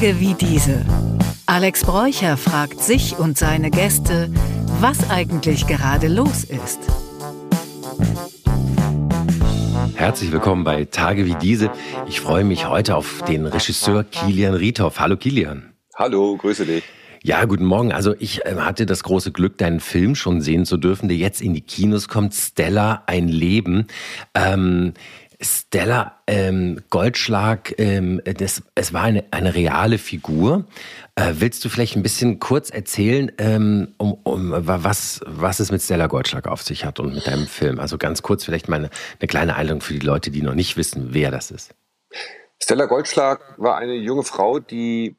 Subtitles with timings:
[0.00, 0.86] Tage wie diese.
[1.44, 4.30] Alex Bräucher fragt sich und seine Gäste,
[4.80, 6.78] was eigentlich gerade los ist.
[9.94, 11.70] Herzlich willkommen bei Tage wie diese.
[12.08, 15.00] Ich freue mich heute auf den Regisseur Kilian Riethoff.
[15.00, 15.74] Hallo Kilian.
[15.94, 16.82] Hallo, grüße dich.
[17.22, 17.92] Ja, guten Morgen.
[17.92, 21.42] Also ich äh, hatte das große Glück, deinen Film schon sehen zu dürfen, der jetzt
[21.42, 22.32] in die Kinos kommt.
[22.32, 23.86] Stella, ein Leben.
[24.34, 24.94] Ähm,
[25.42, 30.66] Stella ähm, Goldschlag, ähm, das, es war eine, eine reale Figur.
[31.14, 35.80] Äh, willst du vielleicht ein bisschen kurz erzählen, ähm, um, um, was, was es mit
[35.80, 37.80] Stella Goldschlag auf sich hat und mit deinem Film?
[37.80, 40.76] Also ganz kurz vielleicht mal eine, eine kleine Einladung für die Leute, die noch nicht
[40.76, 41.74] wissen, wer das ist.
[42.62, 45.16] Stella Goldschlag war eine junge Frau, die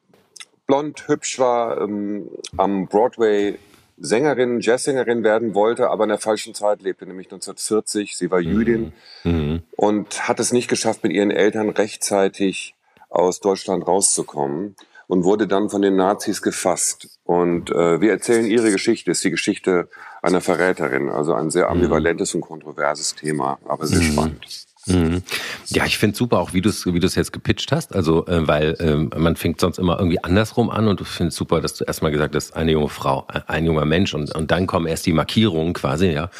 [0.68, 3.58] blond, hübsch war, ähm, am Broadway
[3.98, 8.16] Sängerin, Jazzsängerin werden wollte, aber in der falschen Zeit lebte, nämlich 1940.
[8.16, 8.46] Sie war mhm.
[8.46, 8.92] Jüdin
[9.24, 9.62] mhm.
[9.76, 12.74] und hat es nicht geschafft, mit ihren Eltern rechtzeitig
[13.08, 14.74] aus Deutschland rauszukommen
[15.06, 17.18] und wurde dann von den Nazis gefasst.
[17.24, 19.88] Und äh, wir erzählen ihre Geschichte, ist die Geschichte
[20.22, 21.72] einer Verräterin, also ein sehr mhm.
[21.72, 24.12] ambivalentes und kontroverses Thema, aber sehr mhm.
[24.12, 24.66] spannend.
[24.86, 25.22] Mhm.
[25.68, 27.94] Ja, ich finde super auch, wie du es wie du's jetzt gepitcht hast.
[27.94, 31.60] Also, äh, weil äh, man fängt sonst immer irgendwie andersrum an und du findest super,
[31.60, 34.66] dass du erstmal gesagt hast, eine junge Frau, äh, ein junger Mensch und, und dann
[34.66, 36.30] kommen erst die Markierungen quasi, ja.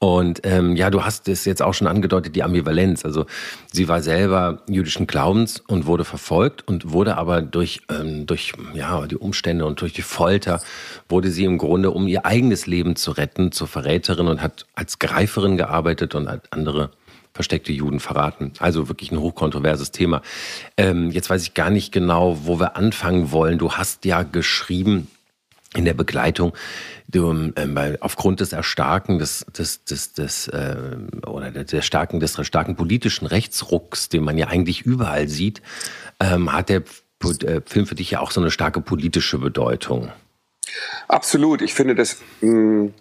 [0.00, 3.04] Und ähm, ja, du hast es jetzt auch schon angedeutet, die Ambivalenz.
[3.04, 3.26] Also
[3.72, 9.06] sie war selber jüdischen Glaubens und wurde verfolgt und wurde aber durch, ähm, durch ja,
[9.08, 10.60] die Umstände und durch die Folter,
[11.08, 15.00] wurde sie im Grunde, um ihr eigenes Leben zu retten, zur Verräterin und hat als
[15.00, 16.90] Greiferin gearbeitet und hat andere
[17.32, 18.52] versteckte Juden verraten.
[18.58, 20.22] Also wirklich ein hochkontroverses Thema.
[20.76, 23.58] Ähm, jetzt weiß ich gar nicht genau, wo wir anfangen wollen.
[23.58, 25.08] Du hast ja geschrieben
[25.74, 26.54] in der Begleitung,
[27.08, 32.74] du, ähm, aufgrund des Erstarken des, des, des, des äh, oder der starken, des starken
[32.74, 35.60] politischen Rechtsrucks, den man ja eigentlich überall sieht,
[36.20, 36.82] ähm, hat der
[37.22, 40.10] äh, Film für dich ja auch so eine starke politische Bedeutung.
[41.06, 41.62] Absolut.
[41.62, 42.94] Ich finde das mh, mm,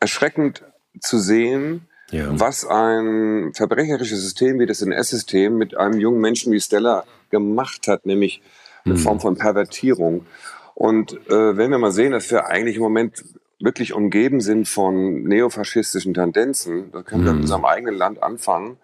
[0.00, 0.62] erschreckend
[1.00, 2.40] zu sehen, ja.
[2.40, 8.06] was ein verbrecherisches System wie das NS-System mit einem jungen Menschen wie Stella gemacht hat,
[8.06, 8.42] nämlich
[8.84, 8.98] eine mhm.
[8.98, 10.26] Form von Pervertierung.
[10.74, 13.24] Und äh, wenn wir mal sehen, dass wir eigentlich im Moment
[13.60, 17.42] wirklich umgeben sind von neofaschistischen Tendenzen, da können wir in mhm.
[17.42, 18.76] unserem eigenen Land anfangen,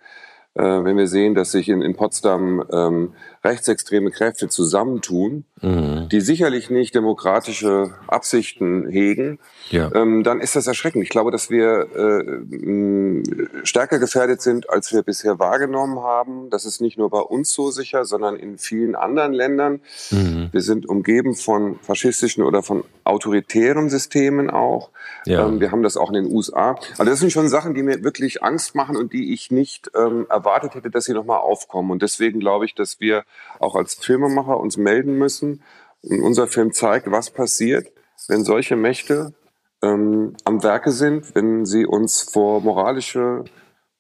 [0.55, 6.09] äh, wenn wir sehen, dass sich in, in Potsdam ähm, rechtsextreme Kräfte zusammentun, mhm.
[6.11, 9.39] die sicherlich nicht demokratische Absichten hegen,
[9.71, 9.91] ja.
[9.95, 11.03] ähm, dann ist das erschreckend.
[11.05, 13.23] Ich glaube, dass wir äh,
[13.65, 16.51] stärker gefährdet sind, als wir bisher wahrgenommen haben.
[16.51, 19.81] Das ist nicht nur bei uns so sicher, sondern in vielen anderen Ländern.
[20.11, 20.51] Mhm.
[20.53, 24.91] Wir sind umgeben von faschistischen oder von autoritären Systemen auch.
[25.25, 25.47] Ja.
[25.47, 26.79] Ähm, wir haben das auch in den USA.
[26.99, 30.27] Also das sind schon Sachen, die mir wirklich Angst machen und die ich nicht ähm,
[30.29, 31.91] erwartet hätte, dass sie nochmal aufkommen.
[31.91, 33.25] Und deswegen glaube ich, dass wir
[33.59, 35.63] auch als Filmemacher uns melden müssen.
[36.03, 37.89] Und unser Film zeigt, was passiert,
[38.29, 39.35] wenn solche Mächte
[39.83, 43.45] ähm, am Werke sind, wenn sie uns vor moralische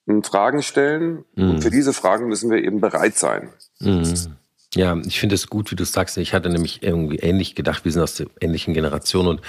[0.09, 1.25] ähm, Fragen stellen.
[1.35, 1.51] Mhm.
[1.51, 3.51] Und für diese Fragen müssen wir eben bereit sein.
[3.81, 4.37] Mhm.
[4.75, 6.17] Ja, ich finde es gut, wie du sagst.
[6.17, 9.41] Ich hatte nämlich irgendwie ähnlich gedacht, wir sind aus der ähnlichen Generation und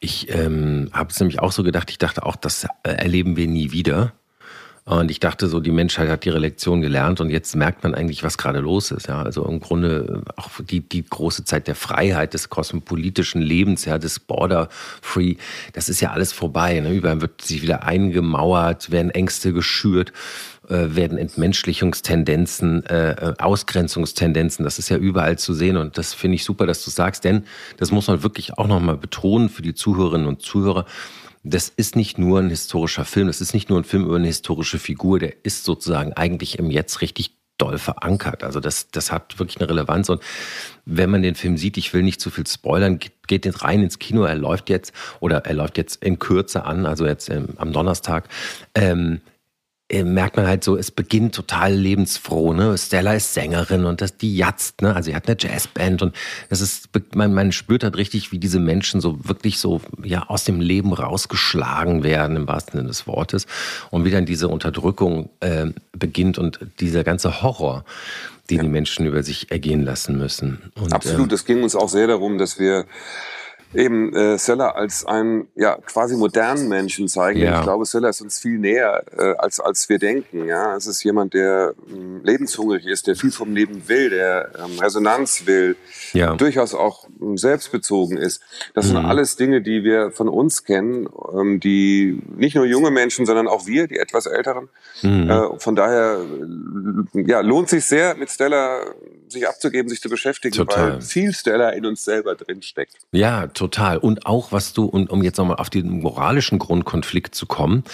[0.00, 3.46] ich ähm, habe es nämlich auch so gedacht, ich dachte auch, das äh, erleben wir
[3.46, 4.14] nie wieder.
[4.84, 8.24] Und ich dachte so, die Menschheit hat ihre Lektion gelernt und jetzt merkt man eigentlich,
[8.24, 9.06] was gerade los ist.
[9.06, 13.98] Ja, also im Grunde auch die, die große Zeit der Freiheit, des kosmopolitischen Lebens, ja,
[13.98, 15.36] des Border-Free,
[15.72, 16.80] das ist ja alles vorbei.
[16.80, 16.92] Ne?
[16.92, 20.12] Überall wird sich wieder eingemauert, werden Ängste geschürt,
[20.68, 26.44] äh, werden Entmenschlichungstendenzen, äh, Ausgrenzungstendenzen, das ist ja überall zu sehen und das finde ich
[26.44, 27.44] super, dass du sagst, denn
[27.76, 30.86] das muss man wirklich auch nochmal betonen für die Zuhörerinnen und Zuhörer
[31.42, 34.26] das ist nicht nur ein historischer Film, das ist nicht nur ein Film über eine
[34.26, 38.42] historische Figur, der ist sozusagen eigentlich im Jetzt richtig doll verankert.
[38.42, 40.08] Also das, das hat wirklich eine Relevanz.
[40.08, 40.22] Und
[40.84, 43.98] wenn man den Film sieht, ich will nicht zu viel spoilern, geht, geht rein ins
[43.98, 44.24] Kino.
[44.24, 48.28] Er läuft jetzt oder er läuft jetzt in Kürze an, also jetzt ähm, am Donnerstag.
[48.74, 49.31] Ähm, äh,
[49.92, 52.54] merkt man halt so, es beginnt total lebensfroh.
[52.54, 52.76] Ne?
[52.78, 54.94] Stella ist Sängerin und das die jatzt, ne?
[54.94, 56.16] Also sie hat eine Jazzband und
[56.48, 60.44] das ist, man, man spürt halt richtig, wie diese Menschen so wirklich so ja aus
[60.44, 63.46] dem Leben rausgeschlagen werden im wahrsten Sinne des Wortes
[63.90, 67.84] und wie dann diese Unterdrückung äh, beginnt und dieser ganze Horror,
[68.48, 68.62] den ja.
[68.62, 70.72] die Menschen über sich ergehen lassen müssen.
[70.74, 72.86] Und, Absolut, ähm, es ging uns auch sehr darum, dass wir
[73.74, 77.40] eben äh, Seller als einen ja quasi modernen Menschen zeigen.
[77.40, 77.58] Ja.
[77.58, 80.46] Ich glaube, Seller ist uns viel näher äh, als als wir denken.
[80.46, 84.78] Ja, es ist jemand, der ähm, lebenshungrig ist, der viel vom Leben will, der ähm,
[84.78, 85.76] Resonanz will,
[86.12, 86.34] ja.
[86.34, 88.42] durchaus auch ähm, selbstbezogen ist.
[88.74, 88.90] Das mhm.
[88.90, 93.48] sind alles Dinge, die wir von uns kennen, ähm, die nicht nur junge Menschen, sondern
[93.48, 94.68] auch wir, die etwas älteren.
[95.02, 95.30] Mhm.
[95.30, 96.20] Äh, von daher
[97.14, 98.80] ja lohnt sich sehr mit Stella
[99.32, 100.94] sich abzugeben, sich zu beschäftigen, Total.
[100.94, 102.96] weil viel Stella in uns selber drin steckt.
[103.12, 103.98] Ja, total.
[103.98, 107.84] Und auch was du, und um jetzt nochmal auf den moralischen Grundkonflikt zu kommen,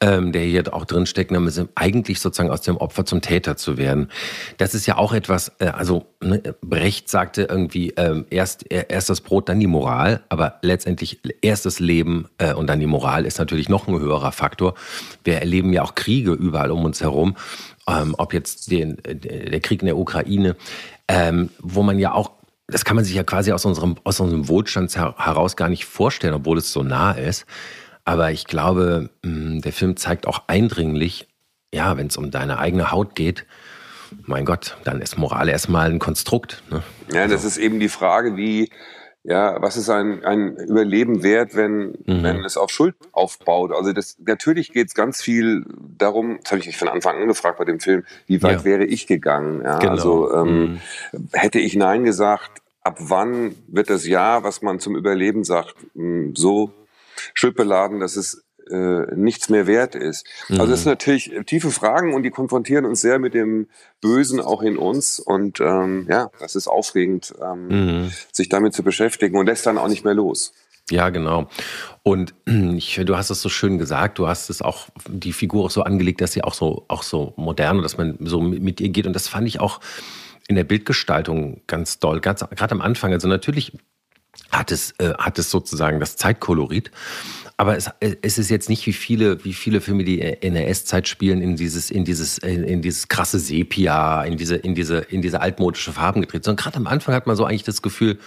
[0.00, 3.78] ähm, der hier auch drin steckt, nämlich eigentlich sozusagen aus dem Opfer zum Täter zu
[3.78, 4.10] werden.
[4.58, 9.20] Das ist ja auch etwas, äh, also ne, Brecht sagte irgendwie, ähm, erst, erst das
[9.20, 13.38] Brot, dann die Moral, aber letztendlich erst das Leben äh, und dann die Moral ist
[13.38, 14.74] natürlich noch ein höherer Faktor.
[15.24, 17.36] Wir erleben ja auch Kriege überall um uns herum,
[17.90, 20.56] ähm, ob jetzt den, der Krieg in der Ukraine,
[21.08, 22.32] ähm, wo man ja auch
[22.70, 26.34] das kann man sich ja quasi aus unserem, aus unserem Wohlstand heraus gar nicht vorstellen,
[26.34, 27.44] obwohl es so nah ist.
[28.04, 31.28] Aber ich glaube, mm, der Film zeigt auch eindringlich,
[31.72, 33.46] ja, wenn es um deine eigene Haut geht,
[34.22, 36.62] mein Gott, dann ist Moral erstmal ein Konstrukt.
[36.70, 36.82] Ne?
[37.12, 37.48] Ja, das also.
[37.48, 38.70] ist eben die Frage, wie,
[39.22, 42.22] ja, was ist ein, ein Überleben wert, wenn, mhm.
[42.22, 43.72] wenn es auf Schuld aufbaut?
[43.72, 45.64] Also das, natürlich geht es ganz viel
[45.98, 48.64] darum, das habe ich mich von Anfang an gefragt bei dem Film, wie weit ja.
[48.64, 49.62] wäre ich gegangen?
[49.62, 49.92] Ja, genau.
[49.92, 50.80] Also ähm,
[51.12, 51.28] mhm.
[51.32, 56.34] hätte ich Nein gesagt, ab wann wird das Ja, was man zum Überleben sagt, hm,
[56.34, 56.72] so
[57.34, 60.26] schuldbeladen, dass es äh, nichts mehr wert ist.
[60.48, 60.60] Mhm.
[60.60, 63.68] Also das sind natürlich tiefe Fragen und die konfrontieren uns sehr mit dem
[64.00, 65.18] Bösen auch in uns.
[65.18, 68.12] Und ähm, ja, das ist aufregend, ähm, mhm.
[68.32, 70.52] sich damit zu beschäftigen und lässt dann auch nicht mehr los.
[70.90, 71.48] Ja, genau.
[72.02, 75.70] Und ich, du hast es so schön gesagt, du hast es auch die Figur auch
[75.70, 78.88] so angelegt, dass sie auch so auch so modern, dass man so mit, mit ihr
[78.88, 79.06] geht.
[79.06, 79.80] Und das fand ich auch
[80.48, 83.12] in der Bildgestaltung ganz doll, ganz gerade am Anfang.
[83.12, 83.72] Also natürlich
[84.50, 86.90] hat es, äh, hat es sozusagen das Zeitkolorit.
[87.60, 91.06] Aber es, es ist jetzt nicht wie viele, wie viele Filme, die in der S-Zeit
[91.06, 95.42] spielen, in dieses, in dieses, in dieses krasse Sepia, in diese, in diese, in diese
[95.42, 98.18] altmodische Farben gedreht, sondern gerade am Anfang hat man so eigentlich das Gefühl,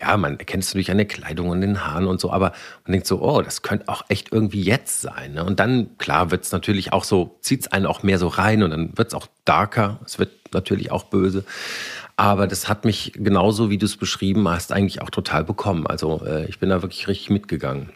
[0.00, 2.50] ja, man erkennt es natürlich an der Kleidung und den Haaren und so, aber
[2.86, 5.34] man denkt so, oh, das könnte auch echt irgendwie jetzt sein.
[5.34, 5.44] Ne?
[5.44, 8.64] Und dann, klar, wird es natürlich auch so, zieht es einen auch mehr so rein
[8.64, 11.44] und dann wird es auch darker, es wird natürlich auch böse.
[12.16, 15.86] Aber das hat mich genauso, wie du es beschrieben hast, eigentlich auch total bekommen.
[15.86, 17.92] Also äh, ich bin da wirklich richtig mitgegangen.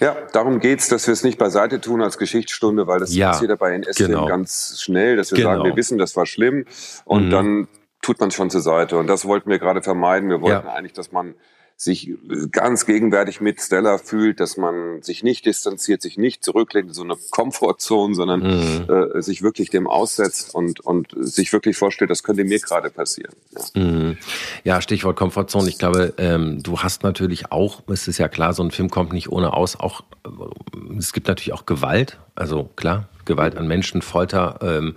[0.00, 3.50] Ja, darum geht's, dass wir es nicht beiseite tun als Geschichtsstunde, weil das ja, passiert
[3.50, 4.26] ja bei NS genau.
[4.26, 5.50] ganz schnell, dass wir genau.
[5.50, 6.66] sagen, wir wissen, das war schlimm
[7.04, 7.30] und mhm.
[7.30, 7.68] dann
[8.02, 8.98] tut man es schon zur Seite.
[8.98, 10.28] Und das wollten wir gerade vermeiden.
[10.28, 10.72] Wir wollten ja.
[10.72, 11.34] eigentlich, dass man
[11.78, 12.14] sich
[12.52, 17.02] ganz gegenwärtig mit Stella fühlt, dass man sich nicht distanziert, sich nicht zurücklegt in so
[17.02, 18.90] eine Komfortzone, sondern mhm.
[18.90, 23.34] äh, sich wirklich dem aussetzt und, und sich wirklich vorstellt, das könnte mir gerade passieren.
[23.54, 23.82] Ja.
[23.82, 24.16] Mhm.
[24.64, 25.68] ja, Stichwort Komfortzone.
[25.68, 29.12] Ich glaube, ähm, du hast natürlich auch, es ist ja klar, so ein Film kommt
[29.12, 34.00] nicht ohne aus, auch äh, es gibt natürlich auch Gewalt, also klar, Gewalt an Menschen,
[34.00, 34.94] Folter ähm,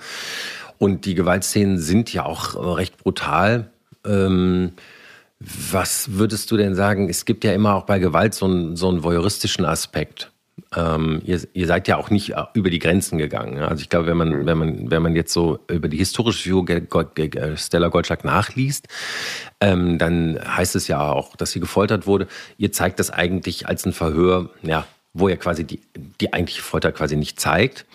[0.77, 3.69] und die Gewaltszenen sind ja auch recht brutal.
[4.05, 4.71] Ähm,
[5.39, 7.09] was würdest du denn sagen?
[7.09, 10.31] Es gibt ja immer auch bei Gewalt so einen, so einen voyeuristischen Aspekt.
[10.75, 13.59] Ähm, ihr, ihr, seid ja auch nicht äh, über die Grenzen gegangen.
[13.59, 16.65] Also ich glaube, wenn man, wenn man, wenn man jetzt so über die historische Figur
[17.55, 18.87] Stella Goldschlag nachliest,
[19.61, 22.27] ähm, dann heißt es ja auch, dass sie gefoltert wurde.
[22.57, 25.79] Ihr zeigt das eigentlich als ein Verhör, ja, wo ihr quasi die,
[26.19, 27.85] die eigentliche Folter quasi nicht zeigt.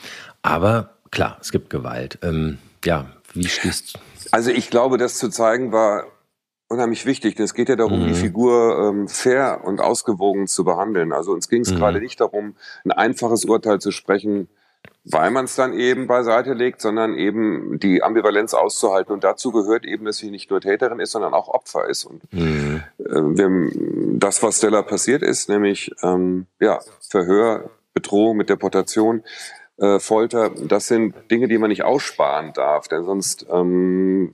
[0.43, 2.19] Aber klar, es gibt Gewalt.
[2.23, 3.99] Ähm, ja, wie stehst du?
[4.31, 6.06] Also ich glaube, das zu zeigen war
[6.69, 7.38] unheimlich wichtig.
[7.38, 8.08] Es geht ja darum, mhm.
[8.08, 11.12] die Figur ähm, fair und ausgewogen zu behandeln.
[11.12, 11.76] Also uns ging es mhm.
[11.76, 14.49] gerade nicht darum, ein einfaches Urteil zu sprechen,
[15.05, 19.12] weil man es dann eben beiseite legt, sondern eben die Ambivalenz auszuhalten.
[19.12, 22.04] Und dazu gehört eben, dass sie nicht nur Täterin ist, sondern auch Opfer ist.
[22.04, 22.83] Und mhm.
[22.99, 23.71] äh, wir,
[24.18, 29.23] das, was Stella passiert ist, nämlich ähm, ja, Verhör, Bedrohung mit Deportation,
[29.76, 34.33] äh, Folter, das sind Dinge, die man nicht aussparen darf, denn sonst ähm,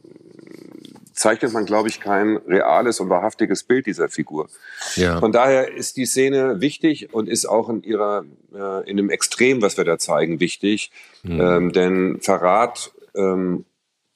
[1.13, 4.49] zeichnet man, glaube ich, kein reales und wahrhaftiges Bild dieser Figur.
[4.97, 5.19] Ja.
[5.21, 8.25] Von daher ist die Szene wichtig und ist auch in ihrer,
[8.55, 10.91] äh, in dem Extrem, was wir da zeigen, wichtig.
[11.23, 11.41] Mhm.
[11.41, 13.65] Ähm, denn Verrat, ähm,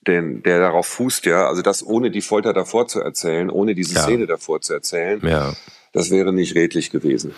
[0.07, 3.95] den, der darauf fußt, ja, also das ohne die Folter davor zu erzählen, ohne diese
[3.95, 4.03] ja.
[4.03, 5.55] Szene davor zu erzählen, ja
[5.95, 7.33] das wäre nicht redlich gewesen.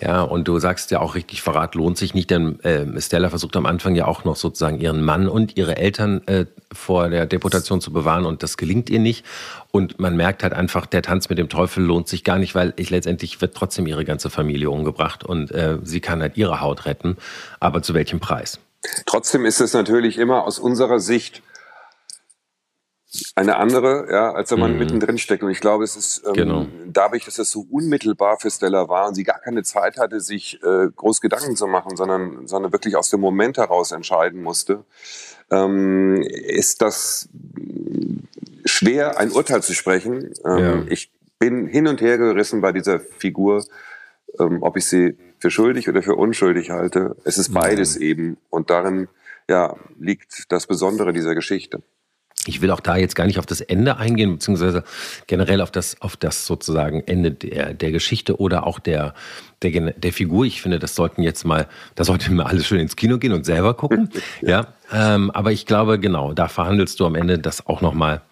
[0.00, 3.56] Ja, und du sagst ja auch richtig, Verrat lohnt sich nicht, denn äh, Stella versucht
[3.56, 7.80] am Anfang ja auch noch sozusagen ihren Mann und ihre Eltern äh, vor der Deportation
[7.80, 9.26] zu bewahren und das gelingt ihr nicht.
[9.72, 12.74] Und man merkt halt einfach, der Tanz mit dem Teufel lohnt sich gar nicht, weil
[12.76, 16.86] ich letztendlich wird trotzdem ihre ganze Familie umgebracht und äh, sie kann halt ihre Haut
[16.86, 17.16] retten.
[17.58, 18.60] Aber zu welchem Preis?
[19.04, 21.42] Trotzdem ist es natürlich immer aus unserer Sicht
[23.34, 24.78] eine andere, ja, als wenn man mhm.
[24.78, 25.42] mittendrin steckt.
[25.42, 26.66] Und ich glaube, es ist ähm, genau.
[26.86, 30.60] dadurch, dass es so unmittelbar für Stella war und sie gar keine Zeit hatte, sich
[30.62, 34.84] äh, groß Gedanken zu machen, sondern, sondern wirklich aus dem Moment heraus entscheiden musste,
[35.50, 37.28] ähm, ist das
[38.64, 40.32] schwer, ein Urteil zu sprechen.
[40.44, 40.82] Ähm, ja.
[40.88, 43.64] Ich bin hin und her gerissen bei dieser Figur,
[44.40, 47.16] ähm, ob ich sie für schuldig oder für unschuldig halte.
[47.24, 48.02] Es ist beides mhm.
[48.02, 48.36] eben.
[48.50, 49.08] Und darin
[49.48, 51.82] ja, liegt das Besondere dieser Geschichte.
[52.46, 54.84] Ich will auch da jetzt gar nicht auf das Ende eingehen, beziehungsweise
[55.26, 59.14] generell auf das, auf das sozusagen Ende der, der Geschichte oder auch der,
[59.62, 60.44] der, der Figur.
[60.44, 63.44] Ich finde, das sollten jetzt mal, da sollten wir alles schön ins Kino gehen und
[63.44, 64.10] selber gucken.
[64.42, 64.48] ja.
[64.48, 68.22] ja ähm, aber ich glaube, genau, da verhandelst du am Ende das auch nochmal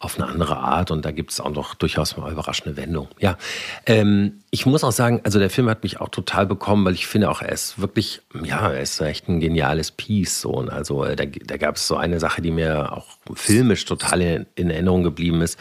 [0.00, 3.10] auf eine andere Art und da gibt es auch noch durchaus mal überraschende Wendungen.
[3.18, 3.36] Ja,
[3.84, 7.08] ähm, ich muss auch sagen, also der Film hat mich auch total bekommen, weil ich
[7.08, 10.40] finde auch, er ist wirklich, ja, er ist echt ein geniales Piece.
[10.42, 10.50] So.
[10.50, 14.22] Und also äh, da, da gab es so eine Sache, die mir auch filmisch total
[14.22, 15.58] in, in Erinnerung geblieben ist.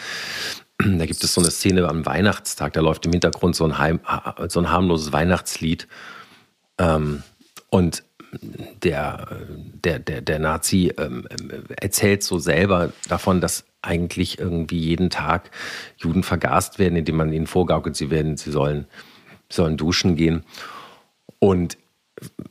[0.78, 4.00] Da gibt es so eine Szene am Weihnachtstag, da läuft im Hintergrund so ein, heim,
[4.48, 5.88] so ein harmloses Weihnachtslied.
[6.78, 7.24] Ähm,
[7.72, 8.04] und
[8.84, 9.28] der,
[9.84, 11.28] der, der, der Nazi ähm,
[11.82, 15.50] erzählt so selber davon, dass eigentlich irgendwie jeden Tag
[15.98, 18.86] Juden vergast werden, indem man ihnen vorgaukelt, sie werden, sie sollen,
[19.50, 20.44] sollen duschen gehen.
[21.40, 21.78] Und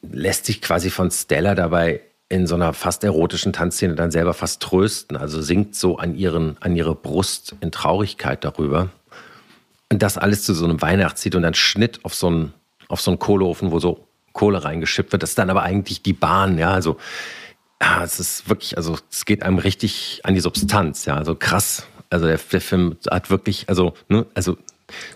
[0.03, 4.63] lässt sich quasi von Stella dabei in so einer fast erotischen Tanzszene dann selber fast
[4.63, 5.17] trösten.
[5.17, 8.91] Also singt so an, ihren, an ihre Brust in Traurigkeit darüber.
[9.93, 12.55] Und das alles zu so einem Weihnachtslied und dann Schnitt auf so einen,
[12.89, 15.23] auf so einen Kohleofen, wo so Kohle reingeschippt wird.
[15.23, 16.71] Das ist dann aber eigentlich die Bahn, ja.
[16.71, 16.97] Also
[17.81, 21.87] ja, es ist wirklich, also es geht einem richtig an die Substanz, ja, also krass.
[22.09, 24.57] Also der, der Film hat wirklich, also, ne, also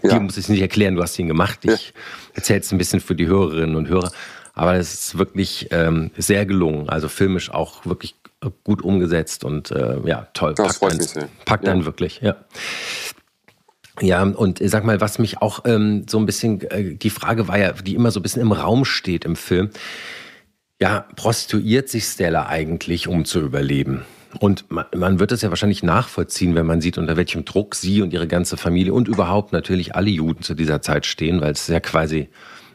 [0.02, 0.10] ja.
[0.10, 1.60] dir muss ich es nicht erklären, du hast ihn gemacht.
[1.62, 1.92] Ich ja.
[2.34, 4.10] erzähle es ein bisschen für die Hörerinnen und Hörer.
[4.54, 6.88] Aber es ist wirklich ähm, sehr gelungen.
[6.88, 8.16] Also filmisch auch wirklich
[8.64, 10.54] gut umgesetzt und äh, ja, toll.
[10.54, 11.28] Das packt einen, sehr.
[11.44, 11.72] packt ja.
[11.72, 12.36] einen wirklich, ja.
[14.00, 17.58] Ja, und sag mal, was mich auch ähm, so ein bisschen, äh, die Frage war
[17.58, 19.70] ja, die immer so ein bisschen im Raum steht im Film
[20.80, 24.02] ja, prostituiert sich Stella eigentlich, um zu überleben?
[24.38, 28.12] Und man, wird es ja wahrscheinlich nachvollziehen, wenn man sieht, unter welchem Druck sie und
[28.12, 31.80] ihre ganze Familie und überhaupt natürlich alle Juden zu dieser Zeit stehen, weil es ja
[31.80, 32.28] quasi,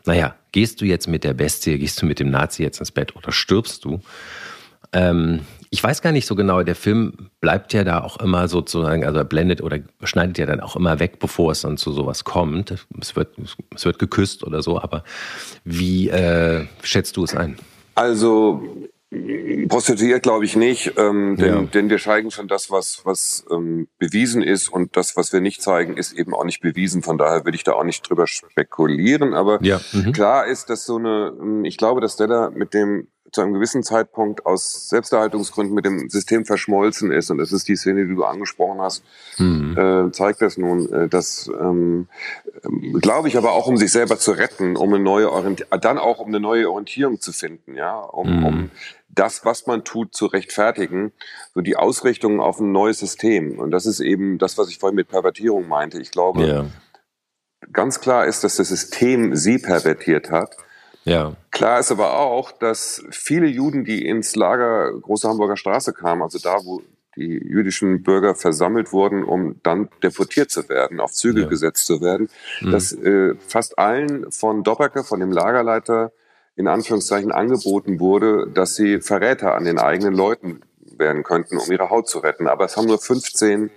[0.06, 3.16] naja, gehst du jetzt mit der Bestie, gehst du mit dem Nazi jetzt ins Bett
[3.16, 4.02] oder stirbst du?
[4.92, 9.06] Ähm, ich weiß gar nicht so genau, der Film bleibt ja da auch immer sozusagen,
[9.06, 12.26] also er blendet oder schneidet ja dann auch immer weg, bevor es dann zu sowas
[12.26, 12.74] kommt.
[13.00, 13.36] Es wird,
[13.74, 15.04] es wird geküsst oder so, aber
[15.64, 17.58] wie äh, schätzt du es ein?
[17.96, 18.62] Also
[19.70, 21.62] prostituiert glaube ich nicht, ähm, denn, ja.
[21.62, 25.62] denn wir zeigen schon das, was, was ähm, bewiesen ist und das, was wir nicht
[25.62, 27.02] zeigen, ist eben auch nicht bewiesen.
[27.02, 29.34] Von daher will ich da auch nicht drüber spekulieren.
[29.34, 29.80] Aber ja.
[29.94, 30.12] mhm.
[30.12, 33.84] klar ist, dass so eine, ähm, ich glaube, dass Stella mit dem zu einem gewissen
[33.84, 37.30] Zeitpunkt aus Selbsterhaltungsgründen mit dem System verschmolzen ist.
[37.30, 39.04] Und das ist die Szene, die du angesprochen hast,
[39.38, 39.78] mhm.
[39.78, 40.92] äh, zeigt das nun.
[40.92, 42.08] Äh, das ähm,
[42.64, 45.98] ähm, glaube ich aber auch, um sich selber zu retten, um eine neue Orientierung, dann
[45.98, 48.46] auch um eine neue Orientierung zu finden, ja, um, mhm.
[48.46, 48.72] um
[49.10, 51.12] das, was man tut, zu rechtfertigen,
[51.54, 53.60] so die Ausrichtung auf ein neues System.
[53.60, 56.00] Und das ist eben das, was ich vorhin mit Pervertierung meinte.
[56.00, 56.66] Ich glaube, yeah.
[57.72, 60.56] ganz klar ist, dass das System sie pervertiert hat.
[61.06, 61.34] Ja.
[61.52, 66.40] Klar ist aber auch, dass viele Juden, die ins Lager Große Hamburger Straße kamen, also
[66.40, 66.82] da, wo
[67.16, 71.48] die jüdischen Bürger versammelt wurden, um dann deportiert zu werden, auf Züge ja.
[71.48, 72.72] gesetzt zu werden, mhm.
[72.72, 76.12] dass äh, fast allen von Doppelke, von dem Lagerleiter,
[76.56, 80.62] in Anführungszeichen angeboten wurde, dass sie Verräter an den eigenen Leuten
[80.98, 82.48] werden könnten, um ihre Haut zu retten.
[82.48, 83.70] Aber es haben nur 15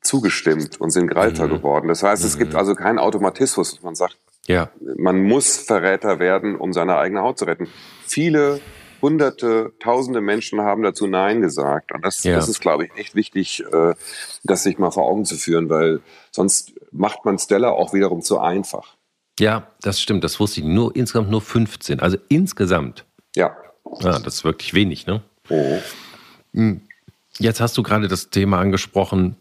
[0.00, 1.50] zugestimmt und sind Greiter mhm.
[1.50, 1.88] geworden.
[1.88, 2.58] Das heißt, es gibt mhm.
[2.58, 4.16] also keinen Automatismus, dass man sagt,
[4.48, 4.70] ja.
[4.96, 7.68] man muss Verräter werden, um seine eigene Haut zu retten.
[8.06, 8.60] Viele
[9.00, 11.92] hunderte, tausende Menschen haben dazu Nein gesagt.
[11.92, 12.34] Und das, ja.
[12.34, 13.94] das ist, glaube ich, echt wichtig, äh,
[14.42, 16.00] das sich mal vor Augen zu führen, weil
[16.32, 18.96] sonst macht man Stella auch wiederum zu einfach.
[19.38, 20.66] Ja, das stimmt, das wusste ich.
[20.66, 22.00] Nur insgesamt nur 15.
[22.00, 23.04] Also insgesamt.
[23.36, 23.56] Ja.
[24.00, 25.22] Ja, das ist wirklich wenig, ne?
[25.48, 25.78] Oh.
[26.52, 26.80] Hm.
[27.38, 29.36] Jetzt hast du gerade das Thema angesprochen,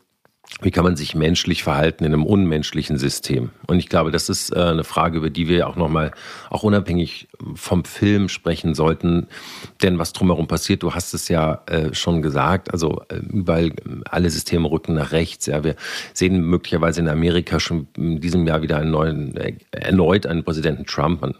[0.61, 3.51] wie kann man sich menschlich verhalten in einem unmenschlichen System?
[3.67, 6.11] Und ich glaube, das ist äh, eine Frage, über die wir auch nochmal,
[6.49, 9.27] auch unabhängig vom Film sprechen sollten.
[9.83, 13.71] Denn was drumherum passiert, du hast es ja äh, schon gesagt, also äh, überall
[14.09, 15.45] alle Systeme rücken nach rechts.
[15.45, 15.75] Ja, wir
[16.13, 19.35] sehen möglicherweise in Amerika schon in diesem Jahr wieder einen neuen,
[19.71, 21.21] erneut einen Präsidenten Trump.
[21.21, 21.35] Man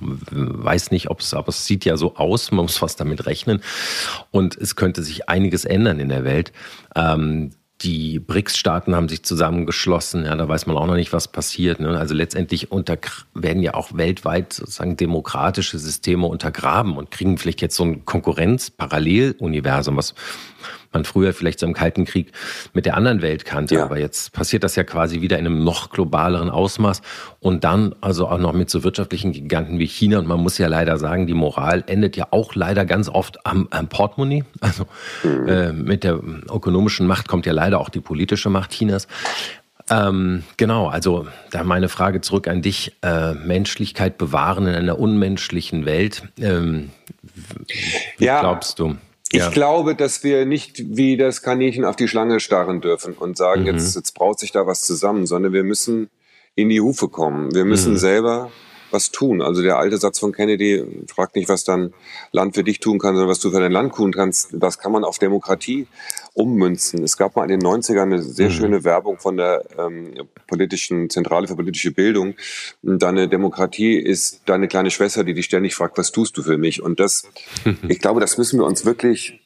[0.00, 3.62] weiß nicht, ob es, aber es sieht ja so aus, man muss was damit rechnen.
[4.30, 6.52] Und es könnte sich einiges ändern in der Welt.
[6.94, 7.50] Ähm,
[7.84, 10.24] die BRICS-Staaten haben sich zusammengeschlossen.
[10.24, 11.80] Ja, da weiß man auch noch nicht, was passiert.
[11.80, 11.96] Ne?
[11.98, 12.96] Also letztendlich unter,
[13.34, 19.96] werden ja auch weltweit sozusagen demokratische Systeme untergraben und kriegen vielleicht jetzt so ein Konkurrenz-Paralleluniversum,
[19.96, 20.14] was
[20.94, 22.32] man früher vielleicht so im Kalten Krieg
[22.72, 23.76] mit der anderen Welt kannte.
[23.76, 23.84] Ja.
[23.84, 27.02] Aber jetzt passiert das ja quasi wieder in einem noch globaleren Ausmaß
[27.40, 30.18] und dann also auch noch mit so wirtschaftlichen Giganten wie China.
[30.18, 33.68] Und man muss ja leider sagen, die Moral endet ja auch leider ganz oft am,
[33.70, 34.44] am Portemonnaie.
[34.60, 34.86] Also
[35.22, 35.48] mhm.
[35.48, 39.08] äh, mit der ökonomischen Macht kommt ja leider auch die politische Macht Chinas.
[39.90, 42.92] Ähm, genau, also da meine Frage zurück an dich.
[43.02, 46.22] Äh, Menschlichkeit bewahren in einer unmenschlichen Welt.
[46.38, 46.90] Ähm,
[48.18, 48.96] wie ja, glaubst du?
[49.34, 53.62] Ich glaube, dass wir nicht wie das Kaninchen auf die Schlange starren dürfen und sagen,
[53.62, 53.66] mhm.
[53.68, 56.10] jetzt, jetzt braut sich da was zusammen, sondern wir müssen
[56.54, 57.54] in die Hufe kommen.
[57.54, 57.98] Wir müssen mhm.
[57.98, 58.50] selber
[58.94, 59.42] was tun.
[59.42, 61.92] Also der alte Satz von Kennedy fragt nicht, was dein
[62.32, 64.48] Land für dich tun kann, sondern was du für dein Land tun kannst.
[64.52, 65.86] Das kann man auf Demokratie
[66.32, 67.04] ummünzen.
[67.04, 68.52] Es gab mal in den 90ern eine sehr mhm.
[68.52, 70.14] schöne Werbung von der ähm,
[70.46, 72.34] politischen Zentrale für politische Bildung.
[72.82, 76.82] Deine Demokratie ist deine kleine Schwester, die dich ständig fragt, was tust du für mich?
[76.82, 77.28] Und das,
[77.88, 79.40] ich glaube, das müssen wir uns wirklich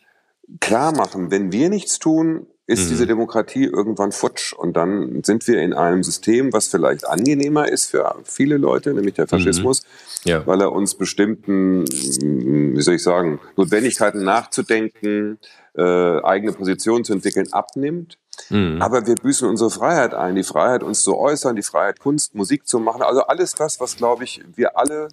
[0.60, 1.30] klar machen.
[1.30, 2.88] Wenn wir nichts tun, ist mhm.
[2.90, 4.52] diese Demokratie irgendwann futsch.
[4.52, 9.14] Und dann sind wir in einem System, was vielleicht angenehmer ist für viele Leute, nämlich
[9.14, 9.82] der Faschismus,
[10.24, 10.30] mhm.
[10.30, 10.46] ja.
[10.46, 15.38] weil er uns bestimmten, wie soll ich sagen, Notwendigkeiten nachzudenken,
[15.76, 18.18] äh, eigene Positionen zu entwickeln, abnimmt.
[18.50, 18.82] Mhm.
[18.82, 22.68] Aber wir büßen unsere Freiheit ein, die Freiheit, uns zu äußern, die Freiheit, Kunst, Musik
[22.68, 23.00] zu machen.
[23.00, 25.08] Also alles das, was, glaube ich, wir alle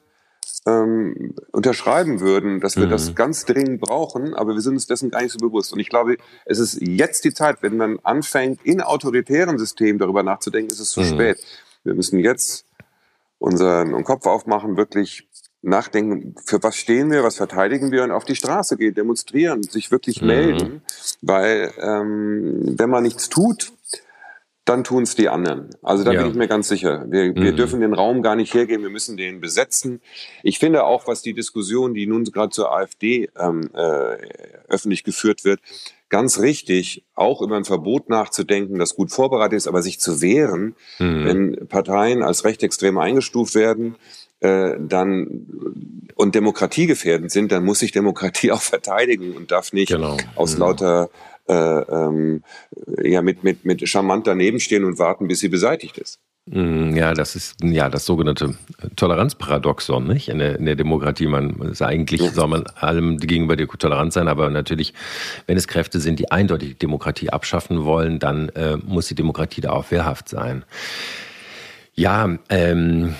[0.67, 2.91] ähm, unterschreiben würden, dass wir mhm.
[2.91, 5.73] das ganz dringend brauchen, aber wir sind uns dessen gar nicht so bewusst.
[5.73, 10.23] Und ich glaube, es ist jetzt die Zeit, wenn man anfängt, in autoritären Systemen darüber
[10.23, 11.05] nachzudenken, ist es zu mhm.
[11.05, 11.45] spät.
[11.83, 12.65] Wir müssen jetzt
[13.37, 15.27] unseren Kopf aufmachen, wirklich
[15.61, 19.91] nachdenken, für was stehen wir, was verteidigen wir und auf die Straße gehen, demonstrieren, sich
[19.91, 20.27] wirklich mhm.
[20.27, 20.81] melden,
[21.21, 23.73] weil ähm, wenn man nichts tut,
[24.65, 25.69] dann tun es die anderen.
[25.83, 26.21] Also da ja.
[26.21, 27.05] bin ich mir ganz sicher.
[27.07, 27.55] Wir, wir mhm.
[27.55, 30.01] dürfen den Raum gar nicht hergeben, wir müssen den besetzen.
[30.41, 34.17] Ich finde auch, was die Diskussion, die nun gerade zur AfD ähm, äh,
[34.67, 35.59] öffentlich geführt wird,
[36.09, 40.75] ganz richtig, auch über ein Verbot nachzudenken, das gut vorbereitet ist, aber sich zu wehren,
[40.97, 41.25] mhm.
[41.25, 43.95] wenn Parteien als rechtsextrem eingestuft werden,
[44.39, 45.45] äh, dann
[46.15, 50.17] und demokratiegefährdend sind, dann muss sich Demokratie auch verteidigen und darf nicht genau.
[50.35, 50.61] aus mhm.
[50.61, 51.09] lauter
[51.47, 52.43] äh, ähm,
[53.03, 56.19] ja, mit, mit, mit charmant daneben stehen und warten, bis sie beseitigt ist.
[56.47, 58.55] Mm, ja, das ist ja das sogenannte
[58.95, 60.29] Toleranzparadoxon, nicht?
[60.29, 61.25] In der, in der Demokratie.
[61.25, 62.31] Man ist eigentlich ja.
[62.31, 64.93] soll man allem gegenüber der tolerant sein, aber natürlich,
[65.47, 69.61] wenn es Kräfte sind, die eindeutig die Demokratie abschaffen wollen, dann äh, muss die Demokratie
[69.61, 70.63] da auch wehrhaft sein.
[71.95, 73.15] Ja, ähm,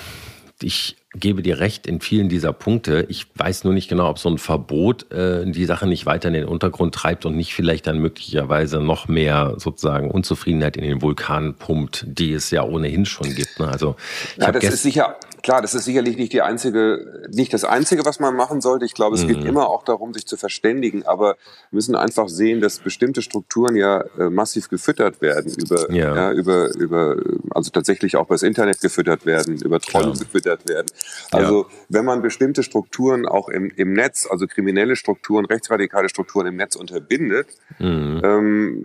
[0.62, 3.06] ich gebe dir recht in vielen dieser Punkte.
[3.08, 6.34] Ich weiß nur nicht genau, ob so ein Verbot äh, die Sache nicht weiter in
[6.34, 11.54] den Untergrund treibt und nicht vielleicht dann möglicherweise noch mehr sozusagen Unzufriedenheit in den Vulkan
[11.54, 13.58] pumpt, die es ja ohnehin schon gibt.
[13.58, 13.68] Ne?
[13.68, 13.96] Also
[14.36, 18.04] ich ja, das ist sicher klar, das ist sicherlich nicht die einzige, nicht das einzige,
[18.04, 18.84] was man machen sollte.
[18.84, 19.28] Ich glaube, es mhm.
[19.28, 21.36] geht immer auch darum, sich zu verständigen, aber
[21.70, 26.16] wir müssen einfach sehen, dass bestimmte Strukturen ja äh, massiv gefüttert werden über, ja.
[26.16, 26.32] ja.
[26.32, 27.16] über, über,
[27.50, 30.18] also tatsächlich auch über das Internet gefüttert werden, über Trollen ja.
[30.18, 30.88] gefüttert werden.
[31.30, 31.68] Also ja.
[31.90, 36.74] wenn man bestimmte Strukturen auch im, im Netz, also kriminelle Strukturen, rechtsradikale Strukturen im Netz
[36.74, 37.46] unterbindet,
[37.78, 38.20] mhm.
[38.24, 38.82] ähm,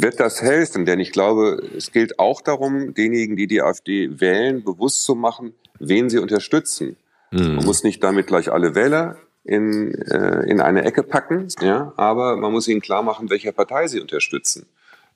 [0.00, 0.86] wird das helfen.
[0.86, 5.54] Denn ich glaube, es gilt auch darum, denjenigen, die die AfD wählen, bewusst zu machen,
[5.78, 6.96] wen sie unterstützen.
[7.30, 7.56] Mhm.
[7.56, 12.36] Man muss nicht damit gleich alle Wähler in, äh, in eine Ecke packen, ja, aber
[12.36, 14.66] man muss ihnen klar machen, welche Partei sie unterstützen.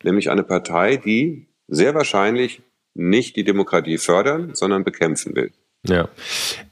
[0.02, 2.62] Nämlich eine Partei, die sehr wahrscheinlich
[2.94, 5.52] nicht die Demokratie fördern, sondern bekämpfen will.
[5.86, 6.08] Ja,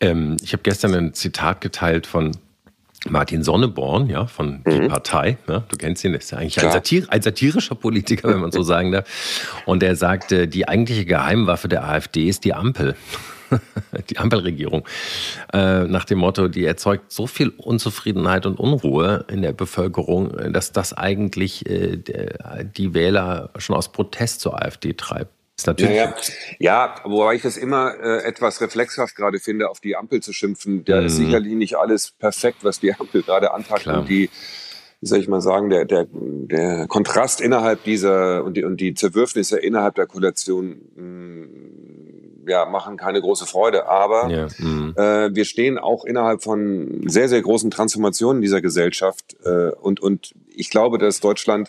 [0.00, 2.32] ähm, ich habe gestern ein Zitat geteilt von
[3.08, 4.70] Martin Sonneborn, ja, von mhm.
[4.70, 5.38] Die Partei.
[5.48, 8.62] Ja, du kennst ihn, ist ja eigentlich ein, Satir ein, satirischer Politiker, wenn man so
[8.62, 9.62] sagen darf.
[9.64, 12.96] Und er sagte, die eigentliche Geheimwaffe der AfD ist die Ampel.
[14.10, 14.86] die Ampelregierung,
[15.52, 20.72] äh, nach dem Motto, die erzeugt so viel Unzufriedenheit und Unruhe in der Bevölkerung, dass
[20.72, 25.30] das eigentlich äh, die Wähler schon aus Protest zur AfD treibt.
[25.56, 26.14] Ist natürlich ja, ja.
[26.58, 30.84] ja, wobei ich das immer äh, etwas reflexhaft gerade finde, auf die Ampel zu schimpfen.
[30.84, 31.06] Da mhm.
[31.06, 34.00] ist sicherlich nicht alles perfekt, was die Ampel gerade anpackt Klar.
[34.00, 34.28] und die
[35.00, 38.94] wie soll ich mal sagen, der, der, der Kontrast innerhalb dieser und die, und die
[38.94, 41.76] Zerwürfnisse innerhalb der Koalition mh, mm,
[42.48, 43.88] ja, machen keine große Freude.
[43.88, 44.94] Aber ja, mhm.
[44.96, 49.36] äh, wir stehen auch innerhalb von sehr, sehr großen Transformationen dieser Gesellschaft.
[49.44, 51.68] Äh, und, und ich glaube, dass Deutschland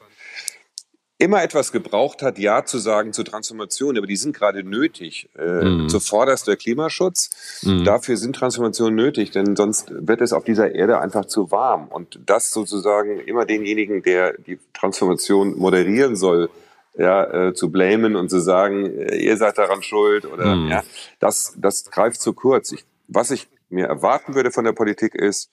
[1.19, 5.29] immer etwas gebraucht hat, Ja zu sagen zur Transformation, aber die sind gerade nötig.
[5.37, 5.89] Äh, mm.
[5.89, 7.61] Zuvorderst der Klimaschutz.
[7.63, 7.83] Mm.
[7.83, 11.87] Dafür sind Transformationen nötig, denn sonst wird es auf dieser Erde einfach zu warm.
[11.87, 16.49] Und das sozusagen immer denjenigen, der die Transformation moderieren soll,
[16.95, 20.67] ja, äh, zu blamen und zu sagen, äh, ihr seid daran schuld oder mm.
[20.67, 20.83] ja,
[21.19, 22.71] das, das greift zu kurz.
[22.71, 25.49] Ich, was ich mir erwarten würde von der Politik ist,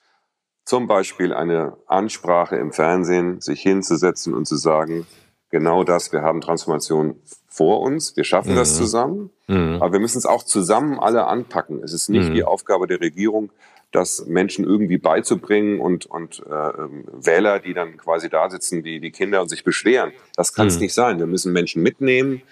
[0.65, 5.07] zum Beispiel eine Ansprache im Fernsehen, sich hinzusetzen und zu sagen,
[5.55, 7.15] genau das, wir haben Transformation
[7.47, 8.57] vor uns, wir schaffen mhm.
[8.57, 9.79] das zusammen, mhm.
[9.81, 11.81] aber wir müssen es auch zusammen alle anpacken.
[11.85, 12.35] Es ist nicht mhm.
[12.35, 13.53] die Aufgabe der Regierung,
[13.93, 19.13] das Menschen irgendwie beizubringen und, und äh, Wähler, die dann quasi da sitzen wie die
[19.13, 20.11] Kinder und sich beschweren.
[20.35, 20.81] Das kann es mhm.
[20.81, 21.21] nicht sein.
[21.21, 22.43] Wir müssen Menschen mitnehmen.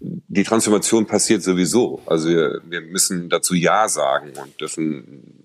[0.00, 2.02] Die Transformation passiert sowieso.
[2.06, 5.44] Also wir, wir müssen dazu Ja sagen und dürfen